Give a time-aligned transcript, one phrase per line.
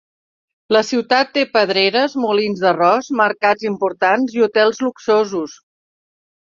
[0.75, 5.59] La ciutat té pedreres, molins d'arròs, mercats importants i hotels luxosos.